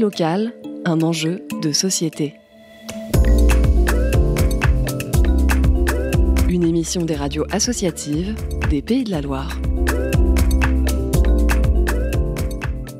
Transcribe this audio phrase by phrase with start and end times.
[0.00, 0.52] Locale,
[0.84, 2.34] un enjeu de société.
[6.48, 8.34] Une émission des radios associatives
[8.70, 9.56] des Pays de la Loire.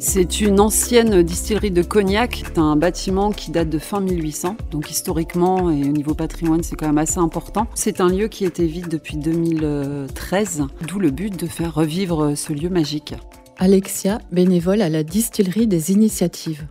[0.00, 5.70] C'est une ancienne distillerie de cognac, un bâtiment qui date de fin 1800, donc historiquement
[5.70, 7.66] et au niveau patrimoine c'est quand même assez important.
[7.74, 12.54] C'est un lieu qui était vide depuis 2013, d'où le but de faire revivre ce
[12.54, 13.14] lieu magique.
[13.58, 16.66] Alexia, bénévole à la distillerie des initiatives.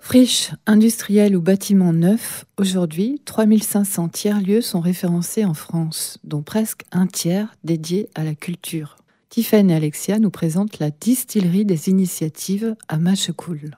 [0.00, 7.06] Friche, industrielle ou bâtiment neuf, aujourd'hui 3500 tiers-lieux sont référencés en France, dont presque un
[7.06, 8.96] tiers dédié à la culture.
[9.30, 13.76] Tiffany et Alexia nous présentent la distillerie des initiatives à Machecoul.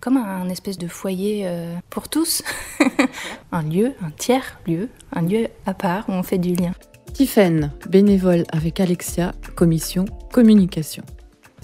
[0.00, 2.42] Comme un espèce de foyer euh, pour tous,
[3.52, 6.72] un lieu, un tiers-lieu, un lieu à part où on fait du lien.
[7.12, 11.04] Tiffen, bénévole avec Alexia, commission communication.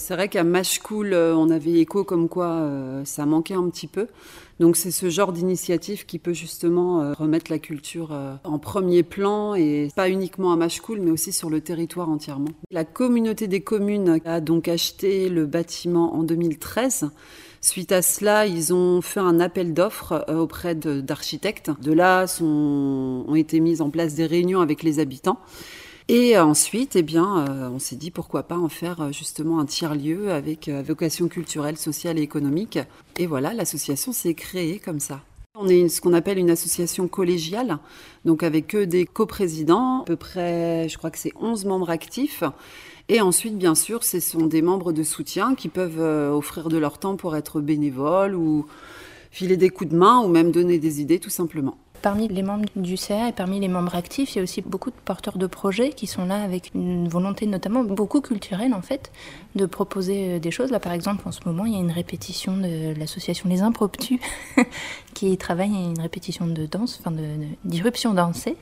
[0.01, 3.87] C'est vrai qu'à Mashcool, euh, on avait écho comme quoi euh, ça manquait un petit
[3.87, 4.07] peu.
[4.59, 9.55] Donc c'est ce genre d'initiative qui peut justement euh, remettre la culture en premier plan
[9.55, 12.49] et pas uniquement à Mashcool mais aussi sur le territoire entièrement.
[12.71, 17.11] La communauté des communes a donc acheté le bâtiment en 2013.
[17.61, 21.71] Suite à cela, ils ont fait un appel d'offres auprès d'architectes.
[21.83, 25.39] De, là sont, ont été mises en place des réunions avec les habitants.
[26.13, 29.65] Et ensuite, eh bien, euh, on s'est dit pourquoi pas en faire euh, justement un
[29.65, 32.81] tiers-lieu avec euh, vocation culturelle, sociale et économique.
[33.17, 35.21] Et voilà, l'association s'est créée comme ça.
[35.57, 37.79] On est ce qu'on appelle une association collégiale,
[38.25, 42.43] donc avec que des coprésidents, à peu près, je crois que c'est 11 membres actifs.
[43.09, 46.99] Et ensuite, bien sûr, ce sont des membres de soutien qui peuvent offrir de leur
[46.99, 48.67] temps pour être bénévoles ou
[49.31, 51.77] filer des coups de main ou même donner des idées tout simplement.
[52.03, 54.91] Parmi les membres du CA et parmi les membres actifs, il y a aussi beaucoup
[54.91, 59.13] de porteurs de projets qui sont là avec une volonté notamment beaucoup culturelle en fait
[59.55, 60.71] de proposer euh, des choses.
[60.71, 64.19] Là par exemple en ce moment il y a une répétition de l'association Les Impromptus
[65.15, 67.15] qui travaille à une répétition de danse, enfin
[67.65, 68.57] d'irruption dansée.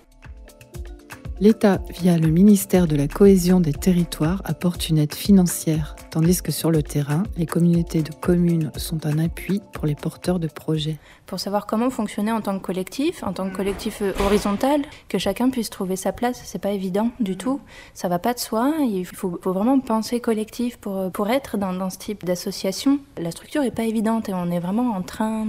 [1.41, 6.51] L'État, via le ministère de la Cohésion des Territoires, apporte une aide financière, tandis que
[6.51, 10.99] sur le terrain, les communautés de communes sont un appui pour les porteurs de projets
[11.29, 15.19] pour savoir comment fonctionner en tant que collectif, en tant que collectif euh, horizontal, que
[15.19, 16.41] chacun puisse trouver sa place.
[16.45, 17.61] C'est pas évident du tout.
[17.95, 18.73] Ça va pas de soi.
[18.81, 22.99] Il faut, vraiment penser collectif pour, euh, être dans, ce type d'association.
[23.19, 25.45] La structure est pas évidente et on est vraiment en, train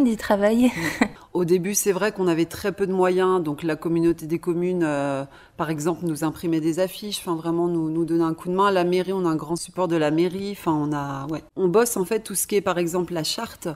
[0.00, 0.72] d'y travailler.
[1.34, 4.84] Au début, c'est vrai qu'on avait très peu de moyens, donc la communauté des communes,
[4.84, 5.24] euh,
[5.56, 8.70] par exemple, nous imprimait des affiches, enfin vraiment nous, donnait un coup de main.
[8.70, 11.42] La mairie, on a un grand support de la mairie, enfin on a, ouais.
[11.56, 13.68] On bosse en fait tout ce qui est, par exemple, la charte.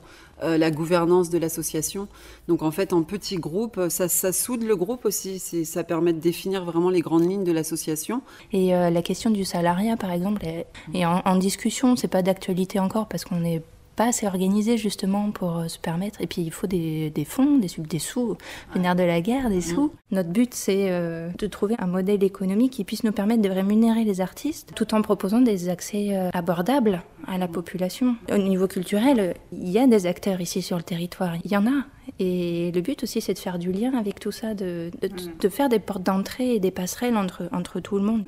[0.44, 2.06] Euh, la gouvernance de l'association.
[2.46, 5.40] Donc en fait, en petits groupes, ça, soude le groupe aussi.
[5.40, 8.22] Ça permet de définir vraiment les grandes lignes de l'association.
[8.52, 11.96] Et euh, la question du salariat, par exemple, est, en, en discussion.
[11.96, 13.64] C'est pas d'actualité encore parce qu'on est
[13.98, 16.20] pas assez organisé justement pour euh, se permettre.
[16.20, 18.36] Et puis il faut des, des fonds, des, des sous,
[18.74, 19.74] le nerf de la guerre, des mm.
[19.74, 19.92] sous.
[20.12, 24.04] Notre but c'est euh, de trouver un modèle économique qui puisse nous permettre de rémunérer
[24.04, 28.14] les artistes tout en proposant des accès euh, abordables à la population.
[28.30, 31.66] Au niveau culturel, il y a des acteurs ici sur le territoire, il y en
[31.66, 31.82] a.
[32.20, 35.50] Et le but aussi, c'est de faire du lien avec tout ça, de, de, mm.
[35.50, 38.24] faire des portes d'entrée et des passerelles entre, entre tout le monde.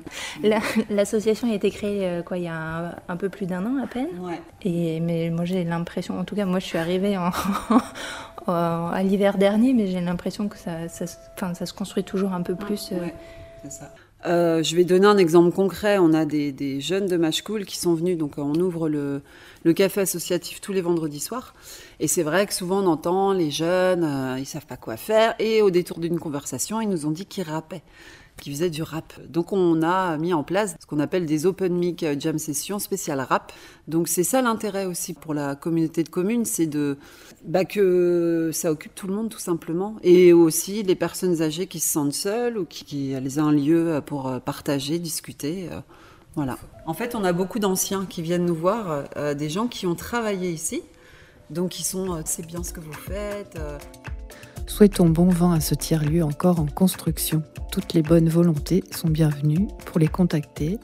[0.89, 3.87] L'association a été créée euh, quoi, il y a un, peu plus d'un an à
[3.87, 4.07] peine.
[4.61, 7.31] Et, mais moi, j'ai l'impression, en tout cas, moi, je suis arrivée en,
[8.47, 12.55] à l'hiver dernier, mais j'ai l'impression que ça, ça, ça, se construit toujours un peu
[12.55, 12.91] plus.
[12.93, 13.07] Euh.
[13.63, 13.91] c'est ça.
[14.25, 15.97] Euh, je vais donner un exemple concret.
[15.97, 19.21] On a des, jeunes de Mashcool qui sont venus, donc on ouvre le,
[19.63, 21.53] le café associatif tous les vendredis soirs.
[21.99, 25.35] Et c'est vrai que souvent on entend les jeunes, euh, ils savent pas quoi faire.
[25.39, 27.83] Et au détour d'une conversation, ils nous ont dit qu'ils rappaient
[28.39, 29.13] qui faisaient du rap.
[29.27, 33.21] Donc on a mis en place ce qu'on appelle des open mic jam sessions spéciales
[33.21, 33.51] rap.
[33.87, 36.97] Donc c'est ça l'intérêt aussi pour la communauté de communes, c'est de
[37.45, 41.79] bah, que ça occupe tout le monde tout simplement, et aussi les personnes âgées qui
[41.79, 45.69] se sentent seules ou qui, qui elles un lieu pour euh, partager, discuter.
[45.71, 45.79] Euh,
[46.35, 46.57] voilà.
[46.85, 49.95] En fait, on a beaucoup d'anciens qui viennent nous voir, euh, des gens qui ont
[49.95, 50.81] travaillé ici,
[51.49, 53.57] donc ils sont c'est bien ce que vous faites.
[54.67, 57.43] Souhaitons bon vent à ce tiers-lieu encore en construction.
[57.71, 60.79] Toutes les bonnes volontés sont bienvenues pour les contacter.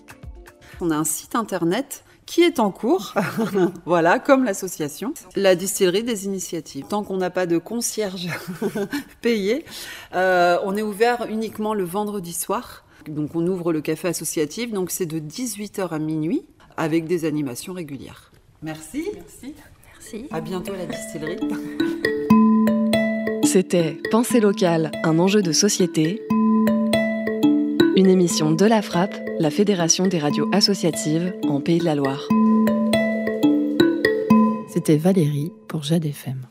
[0.82, 3.14] On a un site internet qui est en cours,
[3.86, 6.86] voilà, comme l'association, la distillerie des initiatives.
[6.88, 8.28] Tant qu'on n'a pas de concierge
[9.22, 9.66] payé,
[10.14, 12.84] euh, on est ouvert uniquement le vendredi soir.
[13.08, 16.46] Donc on ouvre le café associatif, donc c'est de 18h à minuit,
[16.76, 18.32] avec des animations régulières.
[18.62, 19.06] Merci.
[19.14, 19.56] Merci.
[19.94, 20.28] Merci.
[20.32, 21.40] À bientôt à la distillerie.
[23.48, 26.22] C'était Pensée locale, un enjeu de société.
[27.96, 32.28] Une émission de la Frappe, la Fédération des radios associatives en Pays de la Loire.
[34.68, 36.46] C'était Valérie pour Jade FM.